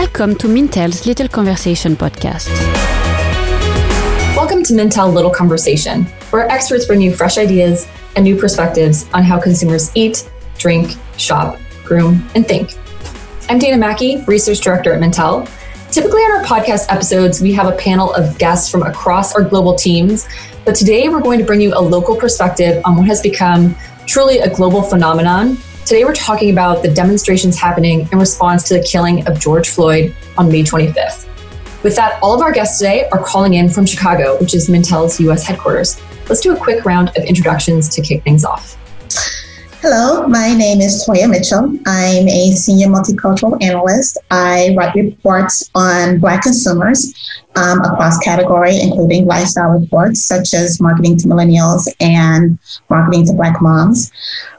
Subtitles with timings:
[0.00, 2.48] Welcome to Mintel's Little Conversation podcast.
[4.34, 9.24] Welcome to Mintel Little Conversation, where experts bring you fresh ideas and new perspectives on
[9.24, 10.26] how consumers eat,
[10.56, 12.78] drink, shop, groom, and think.
[13.50, 15.46] I'm Dana Macke, Research Director at Mintel.
[15.90, 19.74] Typically, on our podcast episodes, we have a panel of guests from across our global
[19.74, 20.26] teams,
[20.64, 23.76] but today we're going to bring you a local perspective on what has become
[24.06, 25.58] truly a global phenomenon.
[25.86, 30.14] Today, we're talking about the demonstrations happening in response to the killing of George Floyd
[30.36, 31.26] on May 25th.
[31.82, 35.18] With that, all of our guests today are calling in from Chicago, which is Mintel's
[35.20, 36.00] US headquarters.
[36.28, 38.76] Let's do a quick round of introductions to kick things off.
[39.82, 41.74] Hello, my name is Toya Mitchell.
[41.86, 44.18] I'm a senior multicultural analyst.
[44.30, 47.14] I write reports on Black consumers
[47.56, 52.58] um, across category, including lifestyle reports such as marketing to millennials and
[52.90, 54.12] marketing to Black moms.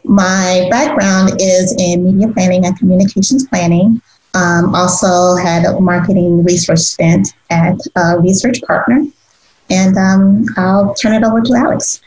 [0.06, 4.02] My background is in media planning and communications planning.
[4.34, 9.04] Um, also had a marketing research stint at a research partner.
[9.70, 12.02] And um, I'll turn it over to Alex.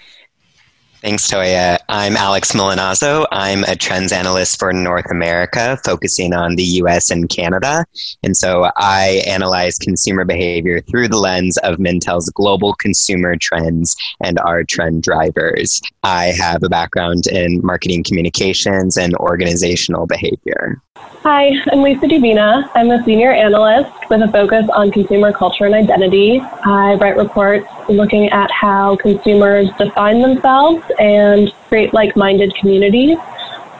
[1.05, 1.78] Thanks, Toya.
[1.88, 3.27] I'm Alex Milanazzo.
[3.30, 7.84] I'm a trends analyst for North America, focusing on the US and Canada.
[8.22, 14.38] And so I analyze consumer behavior through the lens of Mintel's global consumer trends and
[14.38, 15.82] our trend drivers.
[16.02, 20.80] I have a background in marketing communications and organizational behavior.
[21.24, 22.70] Hi, I'm Lisa Dubina.
[22.74, 26.41] I'm a senior analyst with a focus on consumer culture and identity.
[26.64, 33.19] I write reports looking at how consumers define themselves and create like minded communities.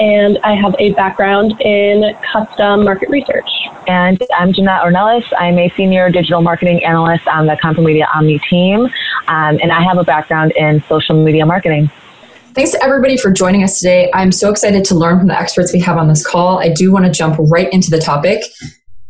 [0.00, 3.48] And I have a background in custom market research.
[3.86, 5.25] And I'm Jeanette Ornelas.
[5.39, 8.86] I'm a senior digital marketing analyst on the Content Media Omni team.
[9.28, 11.89] Um, and I have a background in social media marketing.
[12.55, 14.11] Thanks to everybody for joining us today.
[14.12, 16.58] I'm so excited to learn from the experts we have on this call.
[16.58, 18.42] I do want to jump right into the topic.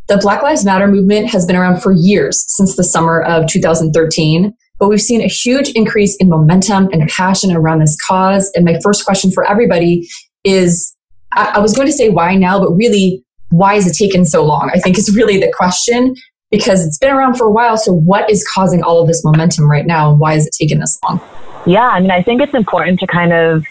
[0.09, 4.55] The Black Lives Matter movement has been around for years, since the summer of 2013,
[4.79, 8.51] but we've seen a huge increase in momentum and passion around this cause.
[8.55, 10.07] And my first question for everybody
[10.43, 10.95] is
[11.31, 14.71] I, was going to say why now, but really, why has it taken so long?
[14.73, 16.15] I think is really the question
[16.51, 17.77] because it's been around for a while.
[17.77, 20.79] So, what is causing all of this momentum right now, and why has it taken
[20.79, 21.19] this long?
[21.65, 23.65] Yeah, I mean, I think it's important to kind of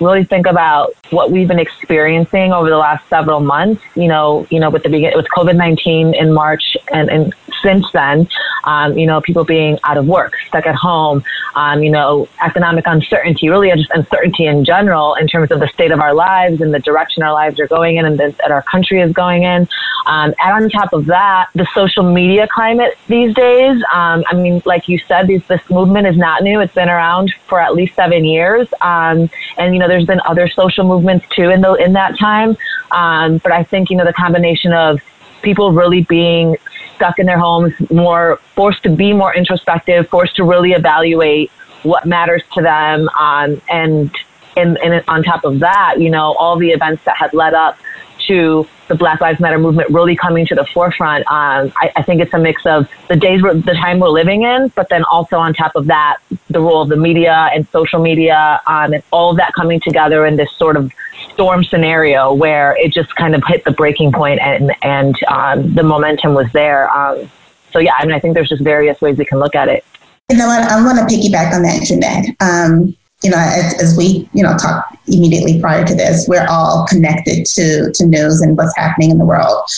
[0.00, 3.82] really think about what we've been experiencing over the last several months.
[3.94, 7.90] You know, you know, with the begin with COVID nineteen in March, and, and since
[7.92, 8.28] then,
[8.64, 11.24] um, you know, people being out of work, stuck at home,
[11.54, 15.90] um, you know, economic uncertainty, really just uncertainty in general in terms of the state
[15.90, 19.00] of our lives and the direction our lives are going in and that our country
[19.00, 19.68] is going in.
[20.06, 23.82] Um, and on top of that, the social media climate these days.
[23.92, 26.60] Um, I mean, like you said, these, this movement is not new.
[26.60, 28.68] It's been around for at least seven years.
[28.80, 29.28] Um,
[29.58, 32.56] and, you know, there's been other social movements too in, the, in that time.
[32.90, 35.00] Um, but I think, you know, the combination of
[35.42, 36.56] people really being
[36.94, 41.50] stuck in their homes, more forced to be more introspective, forced to really evaluate
[41.82, 44.10] what matters to them, um, and,
[44.56, 47.78] and and on top of that, you know, all the events that had led up
[48.26, 51.20] to the Black Lives Matter movement really coming to the forefront.
[51.30, 54.68] Um, I, I, think it's a mix of the days, the time we're living in,
[54.74, 58.60] but then also on top of that, the role of the media and social media,
[58.66, 60.92] um, and all of that coming together in this sort of
[61.32, 65.82] storm scenario where it just kind of hit the breaking point and and um, the
[65.82, 66.90] momentum was there.
[66.90, 67.30] Um,
[67.72, 69.84] so yeah, I mean, I think there's just various ways we can look at it.
[70.30, 70.62] You know what?
[70.62, 72.36] I want to piggyback on that, Jeanette.
[72.40, 72.96] Um,
[73.26, 77.44] you know, as, as, we, you know, talked immediately prior to this, we're all connected
[77.44, 79.68] to, to news and what's happening in the world.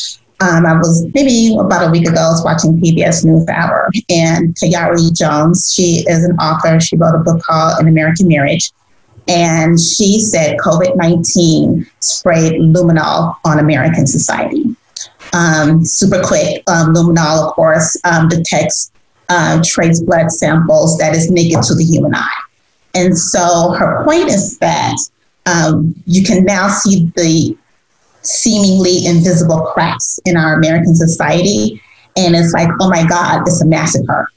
[0.41, 5.17] Um, I was maybe about a week ago, I was watching PBS NewsHour and Tayari
[5.17, 6.79] Jones, she is an author.
[6.79, 8.71] She wrote a book called An American Marriage.
[9.29, 14.77] And she said COVID 19 sprayed luminol on American society.
[15.33, 18.93] Um, super quick, um, luminol, of course, um, detects
[19.31, 22.43] uh, trace blood samples that is naked to the human eye.
[22.94, 24.97] And so her point is that
[25.47, 27.56] um, you can now see the
[28.22, 31.81] seemingly invisible cracks in our American society.
[32.17, 34.29] And it's like, oh my God, it's a massacre.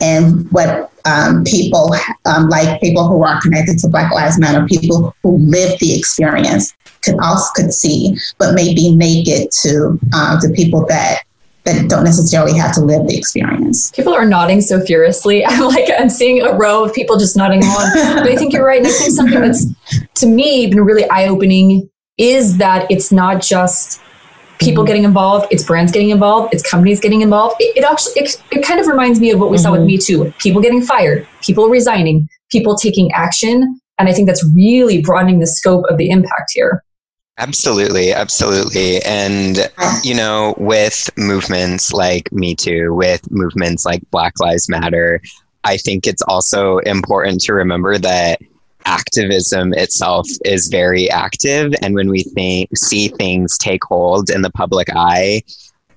[0.00, 1.94] And what um, people
[2.24, 6.74] um, like people who are connected to Black Lives Matter, people who live the experience,
[7.02, 11.22] could also could see, but may be naked to uh, to people that
[11.66, 13.90] that don't necessarily have to live the experience.
[13.90, 15.44] People are nodding so furiously.
[15.46, 17.90] I'm like, I'm seeing a row of people just nodding along.
[17.94, 18.78] but I think you're right.
[18.78, 19.66] And I think something that's,
[20.14, 24.00] to me, been really eye opening is that it's not just
[24.58, 24.86] people mm-hmm.
[24.86, 27.56] getting involved, it's brands getting involved, it's companies getting involved.
[27.60, 29.64] It, it actually, it, it, kind of reminds me of what we mm-hmm.
[29.64, 29.86] saw with mm-hmm.
[29.86, 33.80] Me Too people getting fired, people resigning, people taking action.
[33.98, 36.82] And I think that's really broadening the scope of the impact here.
[37.38, 39.02] Absolutely, absolutely.
[39.02, 39.70] And,
[40.02, 45.20] you know, with movements like Me Too, with movements like Black Lives Matter,
[45.62, 48.40] I think it's also important to remember that
[48.86, 51.74] activism itself is very active.
[51.82, 55.42] And when we think, see things take hold in the public eye,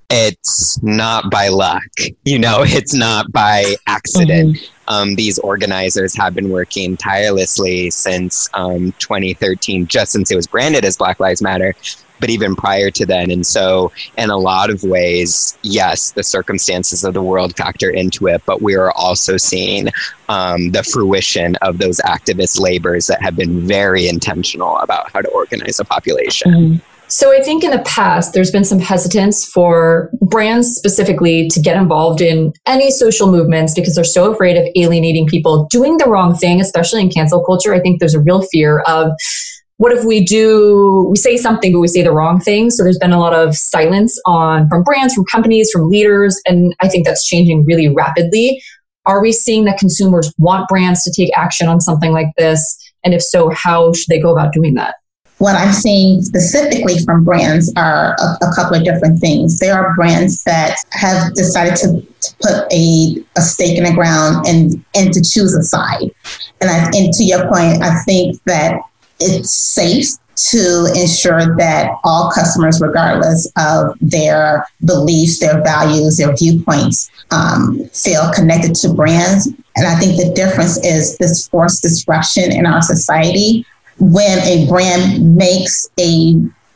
[0.09, 1.83] it's not by luck,
[2.25, 4.57] you know, it's not by accident.
[4.57, 4.73] Mm-hmm.
[4.88, 10.83] Um, these organizers have been working tirelessly since um, 2013, just since it was branded
[10.83, 11.75] as Black Lives Matter,
[12.19, 13.29] but even prior to then.
[13.29, 18.25] And so, in a lot of ways, yes, the circumstances of the world factor into
[18.25, 19.89] it, but we are also seeing
[20.27, 25.29] um, the fruition of those activist labors that have been very intentional about how to
[25.29, 26.51] organize a population.
[26.51, 26.88] Mm-hmm.
[27.09, 31.75] So I think in the past, there's been some hesitance for brands specifically to get
[31.75, 36.35] involved in any social movements because they're so afraid of alienating people doing the wrong
[36.35, 37.73] thing, especially in cancel culture.
[37.73, 39.11] I think there's a real fear of
[39.77, 42.69] what if we do we say something but we say the wrong thing.
[42.69, 46.75] So there's been a lot of silence on from brands from companies from leaders and
[46.81, 48.62] i think that's changing really rapidly.
[49.05, 52.62] Are we seeing that consumers want brands to take action on something like this?
[53.03, 54.95] And if so how should they go about doing that
[55.39, 59.57] what I'm seeing specifically from brands are a, a, couple of different things.
[59.57, 64.45] There are brands that have decided to, to put a, a stake in the ground
[64.45, 66.12] and, and to choose a side.
[66.59, 68.81] And, I, and to your point, I think that
[69.21, 70.07] it's safe
[70.51, 78.31] to ensure that all customers, regardless of their beliefs, their values, their viewpoints, um, feel
[78.33, 79.47] connected to brands.
[79.75, 83.65] And I think the difference is this forced disruption in our society
[84.00, 86.36] when a brand makes a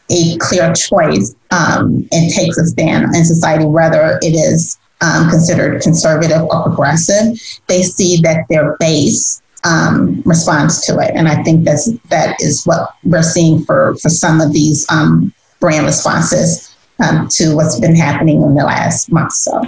[0.09, 5.81] a clear choice um, and takes a stand in society, whether it is um, considered
[5.81, 11.63] conservative or progressive, they see that their base um, responds to it, and I think
[11.63, 17.29] that's that is what we're seeing for for some of these um, brand responses um,
[17.31, 19.31] to what's been happening in the last month.
[19.31, 19.61] So,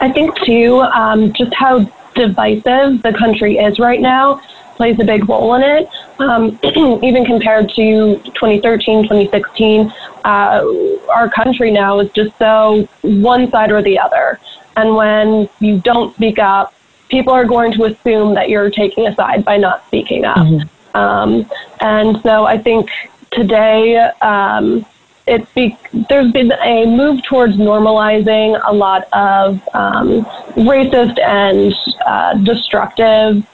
[0.00, 1.80] I think too, um, just how
[2.14, 4.40] divisive the country is right now
[4.78, 5.88] plays a big role in it.
[6.20, 6.58] Um,
[7.04, 9.92] even compared to 2013, 2016,
[10.24, 10.64] uh,
[11.10, 14.40] our country now is just so one side or the other.
[14.76, 16.72] And when you don't speak up,
[17.08, 20.38] people are going to assume that you're taking a side by not speaking up.
[20.38, 20.96] Mm-hmm.
[20.96, 22.88] Um, and so I think
[23.32, 24.86] today, um,
[25.26, 25.76] it's be,
[26.08, 31.74] there's been a move towards normalizing a lot of um, racist and
[32.06, 33.44] uh, destructive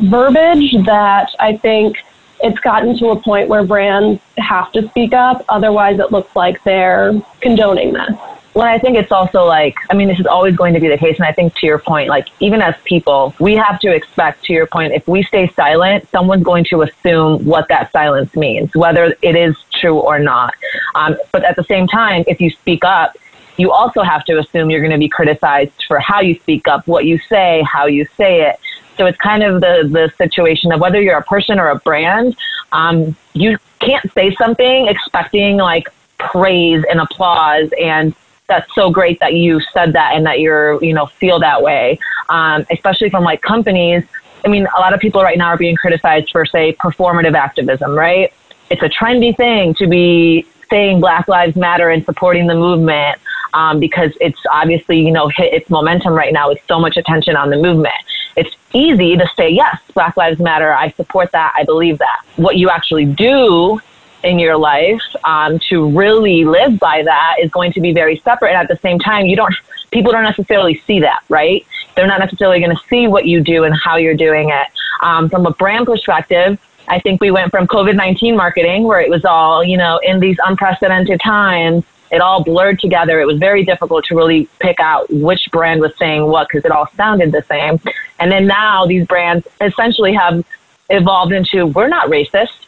[0.00, 1.98] verbiage that I think
[2.42, 5.44] it's gotten to a point where brands have to speak up.
[5.48, 8.16] Otherwise, it looks like they're condoning this.
[8.54, 10.98] Well, I think it's also like, I mean, this is always going to be the
[10.98, 11.16] case.
[11.16, 14.52] And I think to your point, like, even as people, we have to expect, to
[14.52, 19.16] your point, if we stay silent, someone's going to assume what that silence means, whether
[19.22, 20.54] it is true or not.
[20.94, 23.16] Um, but at the same time, if you speak up,
[23.56, 26.86] you also have to assume you're going to be criticized for how you speak up,
[26.86, 28.60] what you say, how you say it.
[28.96, 32.36] So it's kind of the, the situation of whether you're a person or a brand,
[32.72, 35.88] um, you can't say something expecting like
[36.18, 38.14] praise and applause and
[38.46, 41.98] that's so great that you said that and that you're, you know, feel that way.
[42.28, 44.04] Um, especially from like companies.
[44.44, 47.94] I mean, a lot of people right now are being criticized for, say, performative activism,
[47.94, 48.32] right?
[48.70, 53.18] It's a trendy thing to be saying Black Lives Matter and supporting the movement
[53.54, 57.36] um, because it's obviously, you know, hit its momentum right now with so much attention
[57.36, 57.94] on the movement.
[58.36, 60.72] It's easy to say, yes, Black Lives Matter.
[60.72, 61.54] I support that.
[61.56, 62.22] I believe that.
[62.36, 63.80] What you actually do
[64.24, 68.50] in your life um, to really live by that is going to be very separate.
[68.50, 69.54] And at the same time, you don't,
[69.90, 71.66] people don't necessarily see that, right?
[71.94, 74.66] They're not necessarily going to see what you do and how you're doing it.
[75.02, 79.10] Um, from a brand perspective, I think we went from COVID 19 marketing, where it
[79.10, 83.20] was all, you know, in these unprecedented times, it all blurred together.
[83.20, 86.70] It was very difficult to really pick out which brand was saying what because it
[86.70, 87.80] all sounded the same.
[88.18, 90.44] And then now these brands essentially have
[90.90, 92.66] evolved into we're not racist.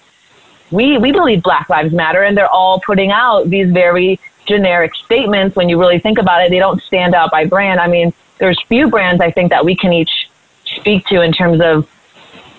[0.71, 5.55] We we believe Black Lives Matter, and they're all putting out these very generic statements.
[5.55, 7.79] When you really think about it, they don't stand out by brand.
[7.79, 10.29] I mean, there's few brands I think that we can each
[10.65, 11.89] speak to in terms of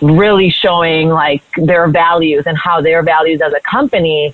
[0.02, 4.34] really showing like their values and how their values as a company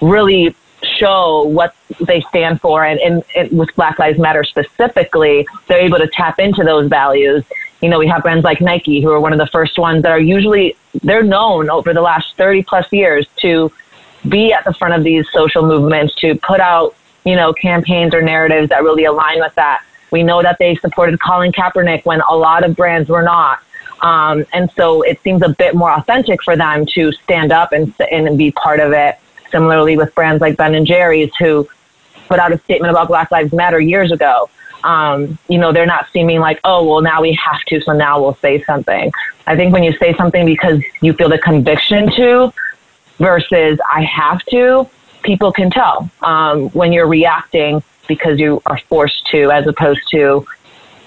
[0.00, 5.80] really show what they stand for and, and, and, with black lives matter specifically they're
[5.80, 7.44] able to tap into those values
[7.80, 10.12] you know we have brands like nike who are one of the first ones that
[10.12, 13.70] are usually they're known over the last 30 plus years to
[14.28, 16.94] be at the front of these social movements to put out
[17.26, 19.84] you know campaigns or narratives that really align with that.
[20.10, 23.62] We know that they supported colin kaepernick when a lot of brands were not.
[24.02, 27.92] Um, and so it seems a bit more authentic for them to stand up and,
[28.10, 29.18] and be part of it.
[29.50, 31.68] Similarly with brands like Ben and Jerry's, who
[32.28, 34.48] put out a statement about Black Lives Matter years ago.
[34.84, 38.20] Um, you know, they're not seeming like, oh, well, now we have to, so now
[38.20, 39.10] we'll say something.
[39.46, 42.52] I think when you say something because you feel the conviction to
[43.18, 44.88] versus I have to,
[45.22, 50.46] people can tell um, when you're reacting because you are forced to, as opposed to,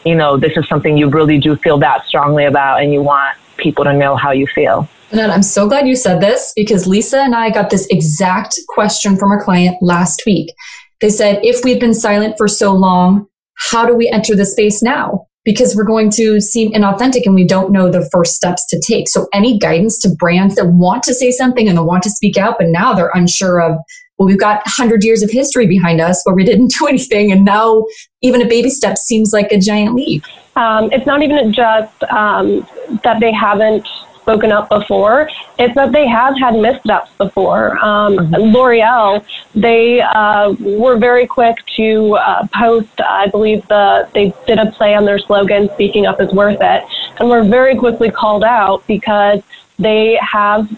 [0.05, 3.37] you know, this is something you really do feel that strongly about and you want
[3.57, 4.89] people to know how you feel.
[5.11, 9.17] And I'm so glad you said this because Lisa and I got this exact question
[9.17, 10.53] from a client last week.
[11.01, 13.27] They said, if we've been silent for so long,
[13.57, 15.25] how do we enter the space now?
[15.45, 19.07] Because we're going to seem inauthentic and we don't know the first steps to take.
[19.07, 22.37] So any guidance to brands that want to say something and they want to speak
[22.37, 23.77] out, but now they're unsure of,
[24.17, 27.31] well, we've got 100 years of history behind us where we didn't do anything.
[27.31, 27.85] And now
[28.21, 30.23] even a baby step seems like a giant leap.
[30.57, 32.67] Um, it's not even just um,
[33.03, 33.87] that they haven't
[34.29, 35.27] spoken up before.
[35.57, 37.77] It's that they have had missteps before.
[37.83, 38.55] Um, mm-hmm.
[38.55, 43.01] L'Oreal, they uh, were very quick to uh, post.
[43.01, 46.83] I believe the they did a play on their slogan, "Speaking up is worth it,"
[47.19, 49.41] and were very quickly called out because
[49.79, 50.69] they have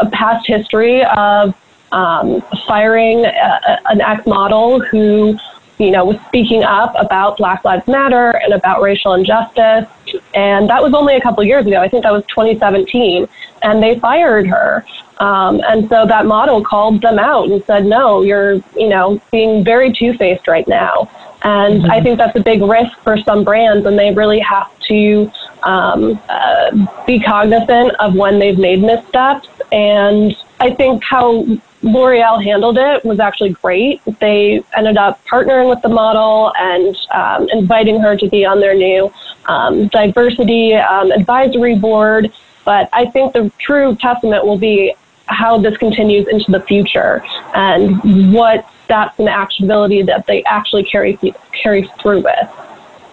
[0.00, 1.54] a past history of
[1.90, 5.36] um, firing a, an ex model who
[5.80, 9.88] you know, was speaking up about Black Lives Matter and about racial injustice.
[10.34, 11.80] And that was only a couple years ago.
[11.80, 13.26] I think that was 2017.
[13.62, 14.84] And they fired her.
[15.18, 19.62] Um, and so that model called them out and said, no, you're, you know, being
[19.62, 21.10] very two faced right now.
[21.42, 21.90] And mm-hmm.
[21.90, 25.30] I think that's a big risk for some brands, and they really have to
[25.62, 29.48] um, uh, be cognizant of when they've made missteps.
[29.72, 31.46] And I think how
[31.82, 34.02] L'Oreal handled it was actually great.
[34.20, 38.74] They ended up partnering with the model and um, inviting her to be on their
[38.74, 39.10] new
[39.46, 42.32] um, diversity um, advisory board.
[42.64, 44.94] But I think the true testament will be
[45.26, 47.22] how this continues into the future
[47.54, 51.18] and what steps and actionability that they actually carry
[51.52, 52.50] carry through with.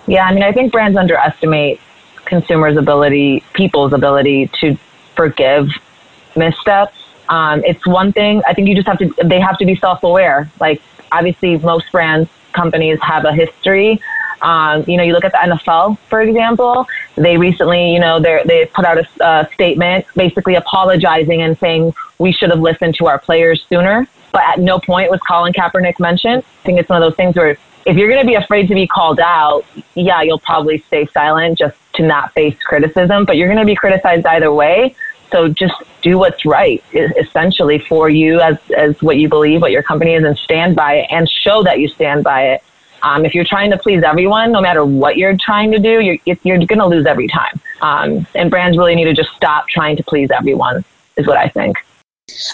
[0.08, 1.80] Yeah, I mean, I think brands underestimate
[2.26, 4.78] consumers' ability, people's ability to
[5.16, 5.70] forgive
[6.36, 6.98] missteps
[7.30, 8.42] um, it's one thing.
[8.48, 9.14] I think you just have to.
[9.24, 10.50] They have to be self-aware.
[10.60, 10.82] Like
[11.12, 14.02] obviously, most brands companies have a history.
[14.42, 16.88] Um, you know, you look at the NFL, for example.
[17.16, 21.94] They recently, you know, they they put out a, a statement basically apologizing and saying
[22.20, 24.08] we should have listened to our players sooner.
[24.32, 26.44] But at no point was Colin Kaepernick mentioned.
[26.44, 28.76] I think it's one of those things where if you're going to be afraid to
[28.76, 29.66] be called out,
[29.96, 33.26] yeah, you'll probably stay silent just to not face criticism.
[33.26, 34.96] But you're going to be criticized either way.
[35.32, 39.84] So just do what's right, essentially for you as as what you believe, what your
[39.84, 42.64] company is, and stand by it, and show that you stand by it.
[43.08, 46.18] Um, if you're trying to please everyone, no matter what you're trying to do, you're
[46.44, 47.60] you're going to lose every time.
[47.82, 50.84] Um, and brands really need to just stop trying to please everyone.
[51.16, 51.78] Is what I think.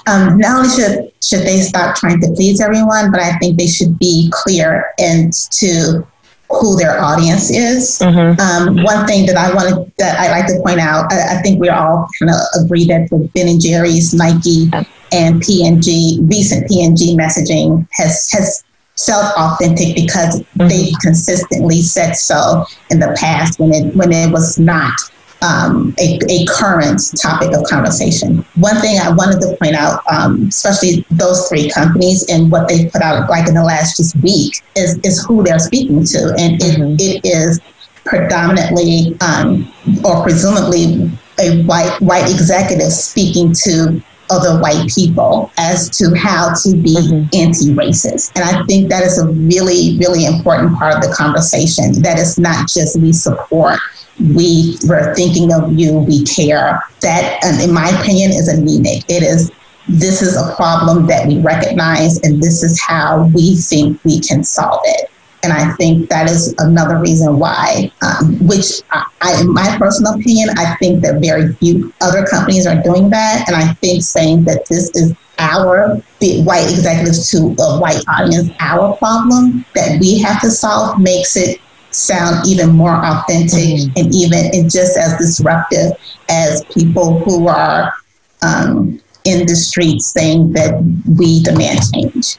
[0.08, 3.68] Um, not only should should they stop trying to please everyone, but I think they
[3.68, 6.06] should be clear and to
[6.50, 8.00] who their audience is.
[8.00, 8.40] Mm-hmm.
[8.40, 11.60] Um, one thing that I wanted that I like to point out, I, I think
[11.60, 14.70] we all kind of agree that for Ben and Jerry's, Nike,
[15.12, 18.64] and P&G, recent P&G messaging has has
[18.98, 20.68] felt authentic because mm-hmm.
[20.68, 24.94] they've consistently said so in the past when it when it was not
[25.42, 28.46] um, a, a, current topic of conversation.
[28.56, 32.86] One thing I wanted to point out, um, especially those three companies and what they
[32.86, 36.34] put out like in the last just week, is, is who they're speaking to.
[36.38, 36.94] And mm-hmm.
[36.94, 37.60] it, it is
[38.06, 39.72] predominantly um,
[40.06, 46.76] or presumably a white white executive speaking to other white people as to how to
[46.76, 47.28] be mm-hmm.
[47.34, 48.32] anti-racist.
[48.36, 52.02] And I think that is a really, really important part of the conversation.
[52.02, 53.80] That is not just we support
[54.20, 56.82] we were thinking of you, we care.
[57.02, 59.04] That, in my opinion, is anemic.
[59.10, 59.52] It is,
[59.88, 64.44] this is a problem that we recognize, and this is how we think we can
[64.44, 65.10] solve it.
[65.44, 70.14] And I think that is another reason why, um, which I, I, in my personal
[70.14, 73.44] opinion, I think that very few other companies are doing that.
[73.48, 78.96] And I think saying that this is our white executives to a white audience, our
[78.98, 81.60] problem that we have to solve makes it
[81.92, 83.92] sound even more authentic mm-hmm.
[83.98, 85.92] and even and just as disruptive
[86.30, 87.94] as people who are
[88.42, 90.74] um, in the streets saying that
[91.18, 92.38] we demand change.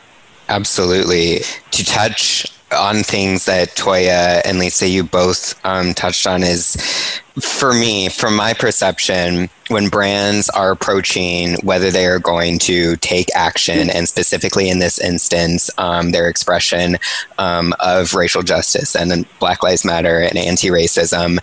[0.49, 1.41] Absolutely.
[1.71, 6.77] To touch on things that Toya and Lisa, you both um, touched on is
[7.41, 13.35] for me, from my perception, when brands are approaching whether they are going to take
[13.35, 16.97] action, and specifically in this instance, um, their expression
[17.39, 21.39] um, of racial justice and Black Lives Matter and anti racism,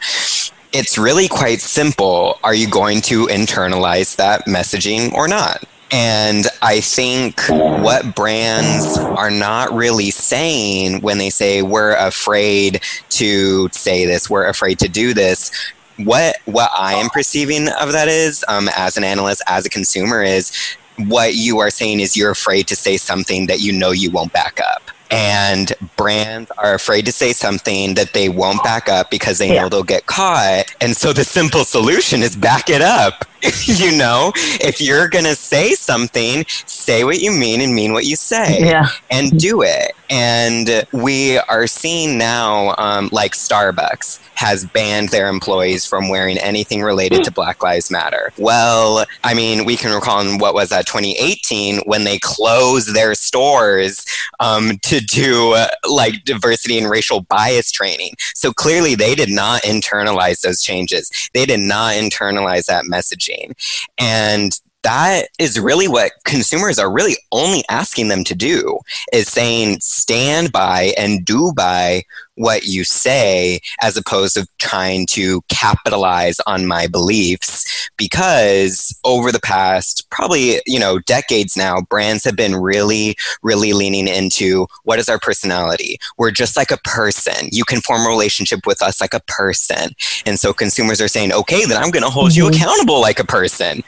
[0.72, 2.40] it's really quite simple.
[2.44, 5.66] Are you going to internalize that messaging or not?
[5.92, 13.68] And I think what brands are not really saying when they say we're afraid to
[13.70, 15.52] say this, we're afraid to do this,
[15.98, 20.24] what what I am perceiving of that is, um, as an analyst, as a consumer,
[20.24, 20.52] is
[20.98, 24.34] what you are saying is you're afraid to say something that you know you won't
[24.34, 24.91] back up.
[25.12, 29.68] And brands are afraid to say something that they won't back up because they know
[29.68, 30.74] they'll get caught.
[30.80, 33.26] And so the simple solution is back it up.
[33.66, 38.06] you know, if you're going to say something, say what you mean and mean what
[38.06, 38.88] you say Yeah.
[39.10, 39.92] and do it.
[40.12, 46.82] And we are seeing now, um, like Starbucks has banned their employees from wearing anything
[46.82, 48.34] related to Black Lives Matter.
[48.38, 53.16] Well, I mean, we can recall in what was that 2018 when they closed their
[53.16, 54.06] stores
[54.42, 58.16] um, to do uh, like diversity and racial bias training.
[58.36, 61.10] So clearly, they did not internalize those changes.
[61.34, 63.54] They did not internalize that messaging,
[63.98, 64.52] and
[64.84, 68.80] that is really what consumers are really only asking them to do
[69.14, 72.04] is saying stand by and do by
[72.36, 77.90] what you say as opposed to trying to capitalize on my beliefs.
[77.98, 84.08] Because over the past probably you know decades now brands have been really really leaning
[84.08, 85.98] into what is our personality?
[86.18, 87.50] We're just like a person.
[87.52, 89.92] You can form a relationship with us like a person.
[90.26, 92.56] And so consumers are saying okay then i'm going to hold you mm-hmm.
[92.56, 93.84] accountable like a person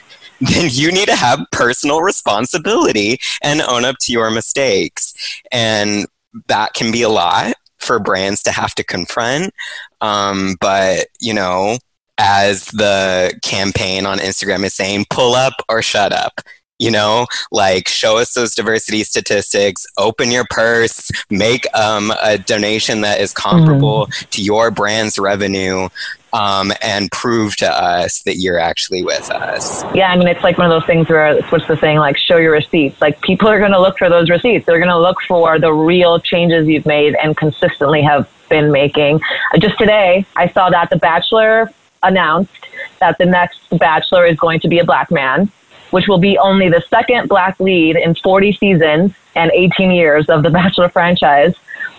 [0.48, 5.14] then you need to have personal responsibility and own up to your mistakes.
[5.52, 6.06] And
[6.48, 9.52] that can be a lot for brands to have to confront.
[10.00, 11.78] Um, but, you know,
[12.18, 16.40] as the campaign on Instagram is saying, pull up or shut up.
[16.80, 23.00] You know, like show us those diversity statistics, open your purse, make um, a donation
[23.02, 25.88] that is comparable to your brand's revenue,
[26.34, 29.84] um, and prove to us that you're actually with us.
[29.94, 32.36] Yeah, I mean, it's like one of those things where what's the saying, like, show
[32.38, 33.00] your receipts.
[33.00, 34.66] Like, people are going to look for those receipts.
[34.66, 39.20] They're going to look for the real changes you've made and consistently have been making.
[39.54, 42.66] Uh, Just today, I saw that The Bachelor announced
[42.98, 45.50] that the next Bachelor is going to be a black man,
[45.92, 50.42] which will be only the second black lead in 40 seasons and 18 years of
[50.42, 51.54] the Bachelor franchise.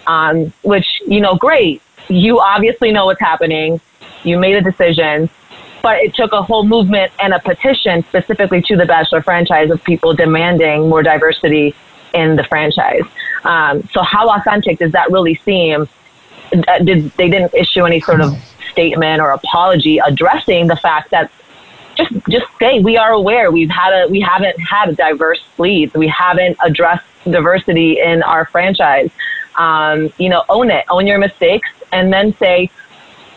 [0.08, 1.82] Um, which, you know, great.
[2.10, 3.82] You obviously know what's happening.
[4.26, 5.30] You made a decision
[5.86, 9.84] but it took a whole movement and a petition specifically to the Bachelor franchise of
[9.84, 11.76] people demanding more diversity
[12.16, 13.04] in the franchise.
[13.44, 15.88] Um, so, how authentic does that really seem?
[16.52, 18.34] Uh, Did they didn't issue any sort of
[18.72, 21.32] statement or apology addressing the fact that
[21.96, 26.08] just just say we are aware we've had a we haven't had diverse leads we
[26.08, 29.12] haven't addressed diversity in our franchise.
[29.56, 32.72] Um, you know, own it, own your mistakes, and then say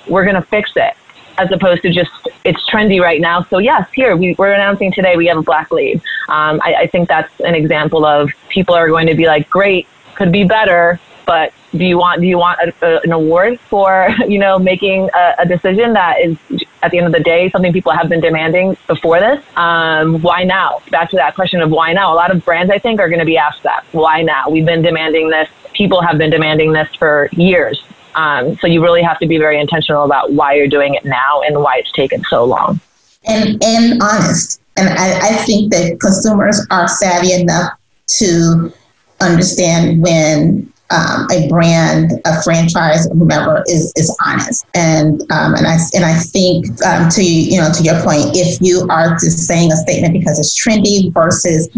[0.09, 0.94] we're going to fix it
[1.38, 2.11] as opposed to just
[2.44, 3.42] it's trendy right now.
[3.44, 6.03] So yes, here we, we're announcing today we have a black lead.
[6.29, 9.87] Um, I, I think that's an example of people are going to be like, great,
[10.16, 14.09] could be better, but do you want do you want a, a, an award for
[14.27, 16.37] you know making a, a decision that is
[16.83, 19.44] at the end of the day something people have been demanding before this?
[19.57, 20.81] Um, why now?
[20.90, 22.12] Back to that question of why now.
[22.12, 23.85] A lot of brands I think are going to be asked that.
[23.92, 24.49] Why now?
[24.49, 25.49] We've been demanding this.
[25.73, 27.83] People have been demanding this for years.
[28.14, 31.42] Um, so you really have to be very intentional about why you're doing it now
[31.42, 32.81] and why it's taken so long.
[33.27, 34.61] and and honest.
[34.77, 37.73] And I, I think that consumers are savvy enough
[38.18, 38.73] to
[39.21, 44.66] understand when um, a brand, a franchise, whomever is is honest.
[44.74, 48.59] And um, and I and I think um, to you know to your point, if
[48.61, 51.68] you are just saying a statement because it's trendy versus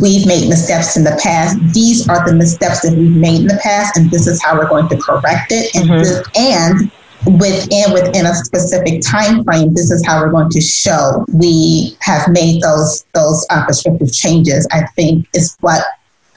[0.00, 3.60] we've made missteps in the past, these are the missteps that we've made in the
[3.62, 5.74] past, and this is how we're going to correct it.
[5.74, 5.98] And Mhm.
[5.98, 6.90] this, and
[7.26, 12.26] within within a specific time frame this is how we're going to show we have
[12.30, 15.84] made those those uh, prescriptive changes i think is what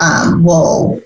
[0.01, 1.01] um, will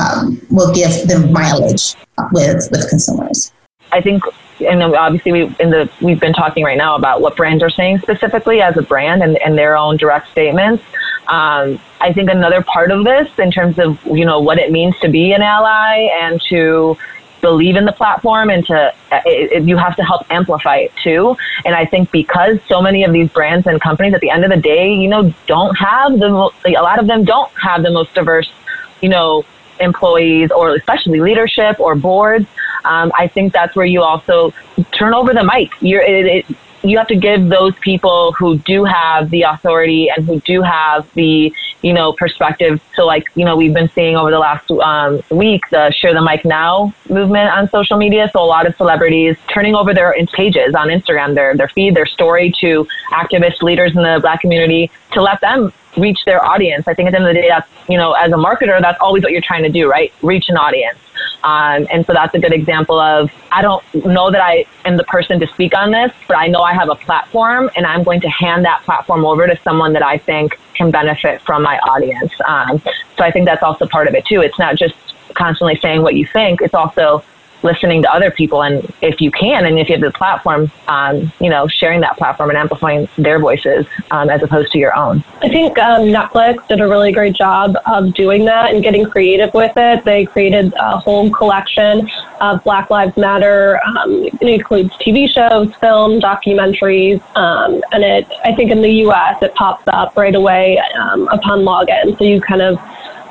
[0.00, 1.94] um, will give them mileage
[2.32, 3.52] with with consumers
[3.92, 4.22] I think,
[4.60, 8.00] and obviously we in the we've been talking right now about what brands are saying
[8.00, 10.82] specifically as a brand and, and their own direct statements.
[11.28, 14.98] Um, I think another part of this, in terms of you know what it means
[15.00, 16.96] to be an ally and to
[17.40, 21.36] believe in the platform and to it, it, you have to help amplify it too.
[21.64, 24.50] And I think because so many of these brands and companies at the end of
[24.50, 28.14] the day, you know, don't have the a lot of them don't have the most
[28.14, 28.52] diverse,
[29.00, 29.44] you know,
[29.80, 32.46] employees or especially leadership or boards.
[32.84, 34.52] Um, I think that's where you also
[34.92, 35.70] turn over the mic.
[35.80, 40.24] You're, it, it, you have to give those people who do have the authority and
[40.24, 42.80] who do have the you know, perspective.
[42.94, 46.22] So, like, you know, we've been seeing over the last um, week the Share the
[46.22, 48.30] Mic Now movement on social media.
[48.32, 52.06] So, a lot of celebrities turning over their pages on Instagram, their, their feed, their
[52.06, 56.86] story to activist leaders in the Black community to let them reach their audience.
[56.86, 59.00] I think at the end of the day, that's, you know, as a marketer, that's
[59.00, 60.12] always what you're trying to do, right?
[60.22, 60.98] Reach an audience.
[61.42, 65.04] Um, and so that's a good example of I don't know that I am the
[65.04, 68.20] person to speak on this, but I know I have a platform and I'm going
[68.20, 72.32] to hand that platform over to someone that I think can benefit from my audience.
[72.46, 72.80] Um,
[73.16, 74.40] so I think that's also part of it too.
[74.40, 74.94] It's not just
[75.34, 77.22] constantly saying what you think, it's also
[77.62, 81.32] listening to other people and if you can and if you have the platform um,
[81.40, 85.22] you know sharing that platform and amplifying their voices um, as opposed to your own.
[85.42, 89.52] I think um, netflix did a really great job of doing that and getting creative
[89.54, 90.04] with it.
[90.04, 96.20] They created a whole collection of black lives matter um, it includes tv shows film
[96.20, 101.28] documentaries um, and it i think in the us it pops up right away um,
[101.28, 102.16] upon login.
[102.18, 102.78] So you kind of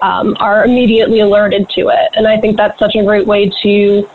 [0.02, 2.10] are immediately alerted to it.
[2.16, 4.10] And I think that's such a great way to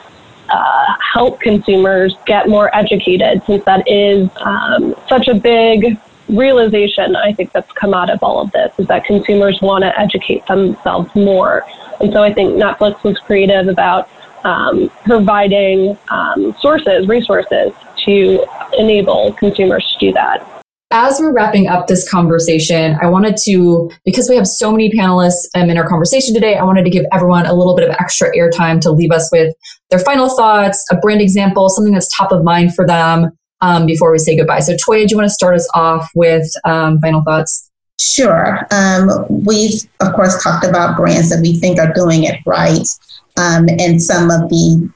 [0.49, 7.33] uh, help consumers get more educated since that is um, such a big realization I
[7.33, 11.15] think that's come out of all of this is that consumers want to educate themselves
[11.15, 11.65] more.
[12.01, 14.09] And so I think Netflix was creative about
[14.43, 17.73] um, providing um, sources, resources
[18.05, 18.45] to
[18.79, 20.54] enable consumers to do that
[20.91, 25.47] as we're wrapping up this conversation, I wanted to, because we have so many panelists
[25.55, 28.35] um, in our conversation today, I wanted to give everyone a little bit of extra
[28.37, 29.55] airtime to leave us with
[29.91, 34.13] their final thoughts, a brand example, something that's top of mind for them um, before
[34.13, 34.61] we say goodbye.
[34.61, 37.71] So, Toya, do you want to start us off with um, final thoughts?
[37.99, 38.67] Sure.
[38.71, 42.87] Um, we've, of course, talked about brands that we think are doing it right.
[43.37, 44.91] Um, and some of the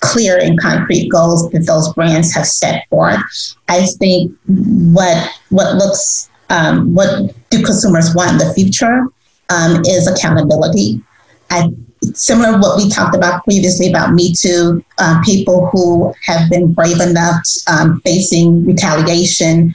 [0.00, 3.20] clear and concrete goals that those brands have set forth.
[3.68, 9.06] I think what what looks um, what do consumers want in the future
[9.50, 11.00] um, is accountability.
[11.50, 11.70] I
[12.14, 16.72] similar to what we talked about previously about Me Too, uh, people who have been
[16.72, 19.74] brave enough um, facing retaliation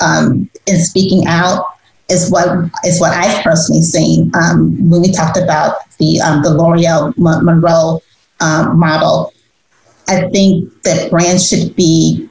[0.00, 1.66] um, and speaking out
[2.08, 6.50] is what is what I've personally seen um, when we talked about the um, the
[6.50, 8.02] L'Oreal Munroe
[8.40, 9.31] um, model.
[10.08, 12.28] I think that brands should be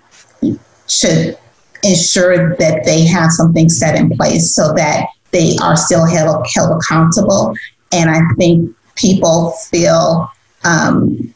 [0.88, 1.38] should
[1.84, 6.82] ensure that they have something set in place so that they are still held, held
[6.82, 7.56] accountable.
[7.92, 10.30] And I think people feel
[10.64, 11.34] um,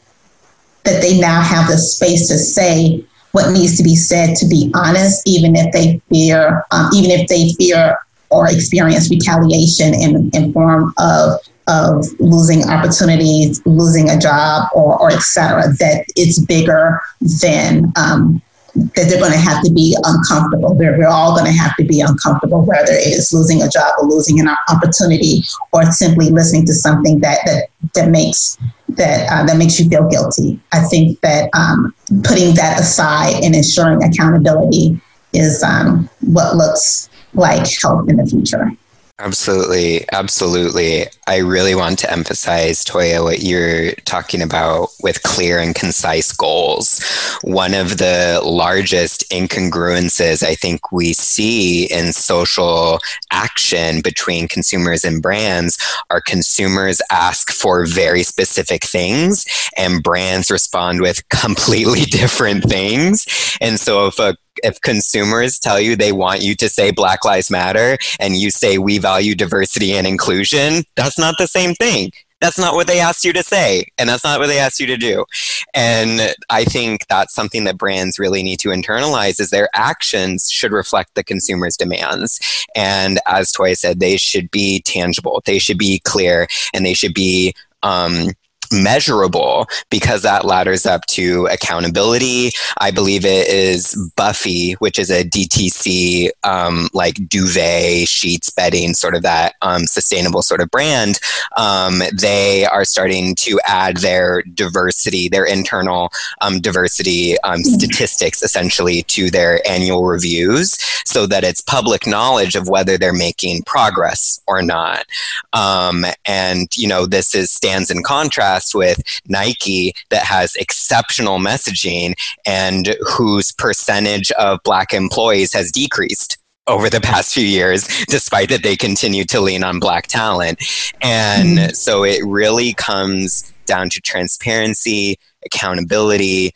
[0.84, 4.70] that they now have the space to say what needs to be said to be
[4.74, 7.98] honest, even if they fear, um, even if they fear
[8.30, 15.10] or experience retaliation in, in form of of losing opportunities, losing a job, or, or
[15.10, 17.00] et cetera, that it's bigger
[17.42, 18.40] than um,
[18.74, 20.74] that they're going to have to be uncomfortable.
[20.74, 23.94] We're, we're all going to have to be uncomfortable, whether it is losing a job
[23.98, 29.44] or losing an opportunity, or simply listening to something that that that makes that uh,
[29.46, 30.60] that makes you feel guilty.
[30.72, 35.00] I think that um, putting that aside and ensuring accountability
[35.32, 38.70] is um, what looks like help in the future.
[39.18, 40.04] Absolutely.
[40.12, 41.06] Absolutely.
[41.26, 47.02] I really want to emphasize, Toya, what you're talking about with clear and concise goals.
[47.40, 52.98] One of the largest incongruences I think we see in social
[53.32, 55.78] action between consumers and brands
[56.10, 59.46] are consumers ask for very specific things
[59.78, 63.26] and brands respond with completely different things.
[63.62, 67.50] And so if a if consumers tell you they want you to say Black Lives
[67.50, 72.10] Matter and you say we value diversity and inclusion, that's not the same thing.
[72.40, 74.86] That's not what they asked you to say, and that's not what they asked you
[74.88, 75.24] to do.
[75.72, 80.72] And I think that's something that brands really need to internalize is their actions should
[80.72, 82.38] reflect the consumer's demands.
[82.74, 87.14] And as Toya said, they should be tangible, they should be clear, and they should
[87.14, 88.32] be um,
[88.72, 92.50] measurable because that ladders up to accountability.
[92.78, 99.14] I believe it is Buffy, which is a DTC um, like duvet sheets bedding, sort
[99.14, 101.18] of that um, sustainable sort of brand.
[101.56, 109.02] Um, they are starting to add their diversity, their internal um, diversity um, statistics, essentially,
[109.04, 114.62] to their annual reviews, so that it's public knowledge of whether they're making progress or
[114.62, 115.04] not.
[115.52, 121.38] Um, and you know, this is stands in contrast contrast with Nike that has exceptional
[121.38, 122.14] messaging
[122.46, 126.38] and whose percentage of black employees has decreased
[126.68, 130.58] over the past few years, despite that they continue to lean on black talent.
[131.00, 131.70] And mm-hmm.
[131.74, 136.52] so it really comes down to transparency, accountability,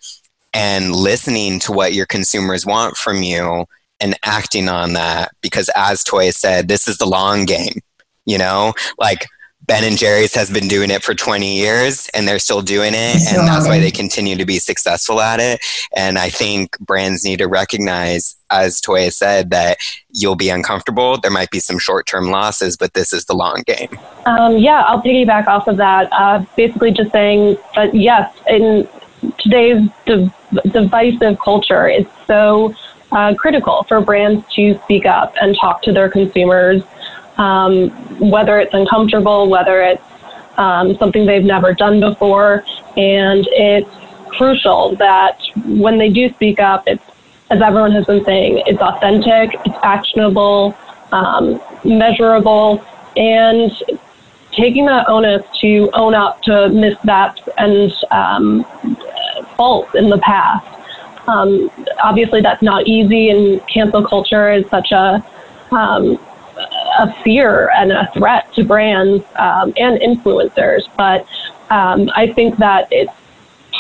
[0.53, 3.67] and listening to what your consumers want from you
[4.01, 5.31] and acting on that.
[5.43, 7.81] Because as Toy said, this is the long game
[8.27, 9.27] You know, like
[9.71, 13.15] Ben and Jerry's has been doing it for 20 years and they're still doing it.
[13.33, 15.65] and that's why they continue to be successful at it.
[15.95, 19.79] And I think brands need to recognize, as Toya said, that
[20.11, 21.19] you'll be uncomfortable.
[21.19, 23.97] There might be some short term losses, but this is the long game.
[24.27, 26.09] Um, yeah, I'll piggyback off of that.
[26.11, 28.89] Uh, basically, just saying that yes, in
[29.39, 30.35] today's div-
[30.73, 32.75] divisive culture, it's so
[33.13, 36.83] uh, critical for brands to speak up and talk to their consumers
[37.41, 37.89] um,
[38.21, 40.03] whether it's uncomfortable, whether it's
[40.59, 42.65] um, something they've never done before.
[42.97, 43.91] And it's
[44.29, 47.03] crucial that when they do speak up, it's,
[47.51, 50.77] as everyone has been saying, it's authentic, it's actionable,
[51.13, 52.85] um, measurable,
[53.17, 53.73] and
[54.53, 58.65] taking that onus to own up to missteps and um,
[59.57, 60.67] faults in the past.
[61.27, 61.71] Um,
[62.03, 65.25] obviously, that's not easy, and cancel culture is such a
[65.71, 66.19] um,
[67.01, 70.83] a fear and a threat to brands um, and influencers.
[70.97, 71.27] But
[71.71, 73.13] um, I think that it's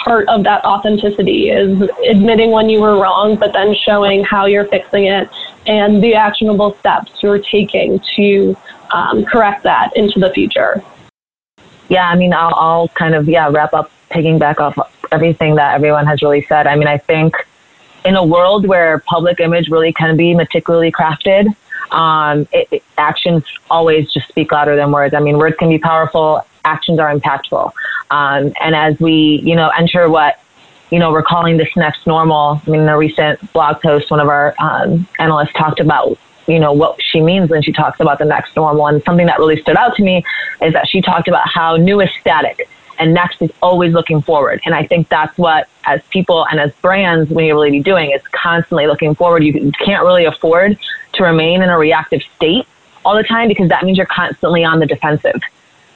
[0.04, 4.64] part of that authenticity is admitting when you were wrong, but then showing how you're
[4.64, 5.28] fixing it
[5.66, 8.56] and the actionable steps you're taking to
[8.92, 10.82] um, correct that into the future.
[11.88, 14.78] Yeah, I mean, I'll, I'll kind of yeah wrap up, picking back off
[15.12, 16.66] everything that everyone has really said.
[16.66, 17.34] I mean, I think
[18.04, 21.54] in a world where public image really can be meticulously crafted,
[21.92, 25.14] um, it, it, actions always just speak louder than words.
[25.14, 27.72] I mean, words can be powerful, actions are impactful.
[28.10, 30.40] Um, and as we, you know, enter what,
[30.90, 32.60] you know, we're calling this next normal.
[32.66, 36.58] I mean, in a recent blog post, one of our um, analysts talked about, you
[36.58, 38.88] know, what she means when she talks about the next normal.
[38.88, 40.24] And something that really stood out to me
[40.60, 44.60] is that she talked about how new is static and next is always looking forward.
[44.66, 48.10] And I think that's what, as people and as brands, we need really be doing
[48.10, 49.42] is constantly looking forward.
[49.42, 50.78] You can't really afford
[51.14, 52.66] to remain in a reactive state
[53.04, 55.40] all the time because that means you're constantly on the defensive,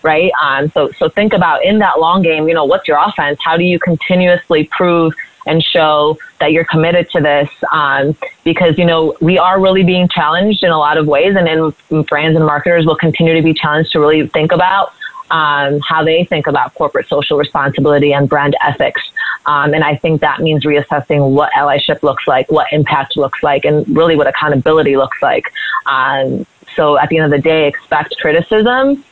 [0.03, 0.33] right?
[0.43, 3.39] Um, so, so think about in that long game, you know, what's your offense?
[3.43, 5.15] How do you continuously prove
[5.47, 7.51] and show that you're committed to this?
[7.71, 11.49] Um, because, you know, we are really being challenged in a lot of ways and,
[11.49, 14.95] and brands and marketers will continue to be challenged to really think about
[15.31, 19.03] um, how they think about corporate social responsibility and brand ethics.
[19.47, 23.65] Um, and I think that means reassessing what allyship looks like, what impact looks like,
[23.65, 25.53] and really what accountability looks like.
[25.87, 29.05] Um, so at the end of the day, expect criticism,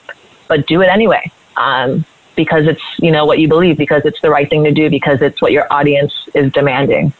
[0.49, 1.31] but do it anyway.
[1.57, 4.89] Um, because it's you know what you believe, because it's the right thing to do,
[4.89, 7.13] because it's what your audience is demanding.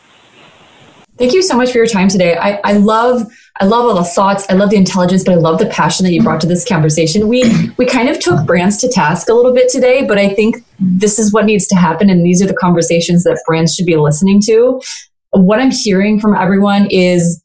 [1.23, 2.37] Thank you so much for your time today.
[2.37, 3.23] I, I love
[3.61, 4.45] I love all the thoughts.
[4.51, 7.29] I love the intelligence, but I love the passion that you brought to this conversation.
[7.29, 7.45] We
[7.79, 11.21] we kind of took brands to task a little bit today, but I think this
[11.21, 14.41] is what needs to happen, and these are the conversations that brands should be listening
[14.47, 14.83] to.
[15.31, 17.41] What I'm hearing from everyone is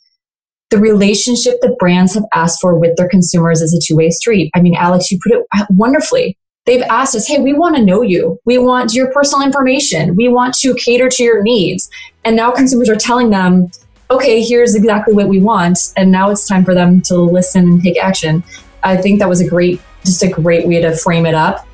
[0.71, 4.49] the relationship that brands have asked for with their consumers is a two-way street.
[4.55, 6.35] I mean, Alex, you put it wonderfully.
[6.65, 8.39] They've asked us, hey, we want to know you.
[8.43, 10.17] We want your personal information.
[10.17, 11.89] We want to cater to your needs.
[12.27, 13.71] And now consumers are telling them,
[14.11, 15.93] okay, here's exactly what we want.
[15.95, 18.43] And now it's time for them to listen and take action.
[18.83, 21.65] I think that was a great, just a great way to frame it up.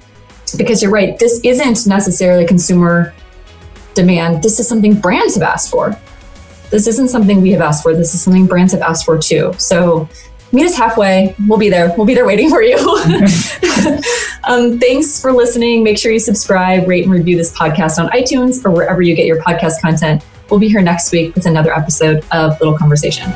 [0.55, 3.15] Because you're right, this isn't necessarily consumer
[3.95, 4.43] demand.
[4.43, 5.99] This is something brands have asked for.
[6.69, 7.95] This isn't something we have asked for.
[7.95, 9.53] This is something brands have asked for too.
[9.57, 10.07] So
[10.51, 11.35] meet us halfway.
[11.47, 11.91] We'll be there.
[11.97, 12.77] We'll be there waiting for you.
[14.43, 15.83] um, thanks for listening.
[15.83, 19.25] Make sure you subscribe, rate, and review this podcast on iTunes or wherever you get
[19.25, 20.23] your podcast content.
[20.53, 23.33] We'll be here next week with another episode of Little Conversation.